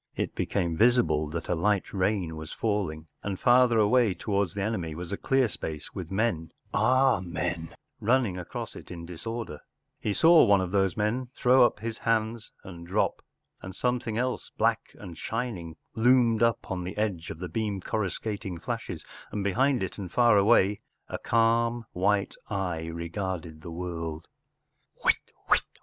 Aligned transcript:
It 0.15 0.33
became 0.33 0.75
visible 0.75 1.27
that 1.29 1.47
a 1.47 1.53
light 1.53 1.93
rain 1.93 2.35
was 2.35 2.51
falling, 2.51 3.05
and 3.21 3.39
farther 3.39 3.77
away 3.77 4.15
towards 4.15 4.55
the 4.55 4.63
enemy 4.63 4.95
was 4.95 5.11
a 5.11 5.15
dear 5.15 5.47
space 5.47 5.93
with 5.93 6.09
men—“ 6.09 6.51
our 6.73 7.21
men? 7.21 7.69
n 7.69 7.75
—running 8.01 8.35
across 8.35 8.75
it 8.75 8.89
in 8.89 9.05
disorder. 9.05 9.59
He 9.99 10.11
saw 10.11 10.43
one 10.43 10.59
of 10.59 10.71
those 10.71 10.97
men 10.97 11.27
throw 11.35 11.63
up 11.63 11.81
his 11.81 11.99
hands 11.99 12.51
and 12.63 12.87
drop. 12.87 13.21
And 13.61 13.75
something 13.75 14.17
else 14.17 14.49
black 14.57 14.95
and 14.97 15.15
shining 15.19 15.75
loomed 15.93 16.41
up 16.41 16.71
on 16.71 16.83
the 16.83 16.97
edge 16.97 17.29
of 17.29 17.37
the 17.37 17.47
beam 17.47 17.79
coruscating 17.79 18.57
flashes; 18.59 19.05
and 19.31 19.43
behind 19.43 19.83
it 19.83 19.99
and 19.99 20.11
far 20.11 20.35
away 20.35 20.81
a 21.09 21.19
calm, 21.19 21.85
white 21.91 22.33
eye 22.49 22.87
regarded 22.87 23.61
the 23.61 23.69
world, 23.69 24.25
“Whit, 24.95 25.03
whit, 25.03 25.11
whit,” 25.11 25.11
sang 25.11 25.11
something 25.11 25.11
in 25.11 25.11
the 25.11 25.11
air, 25.11 25.11
THE 25.11 25.11
LAND 25.11 25.51
IRONCLADS. 25.51 25.79